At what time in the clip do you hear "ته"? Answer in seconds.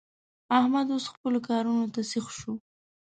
1.95-2.01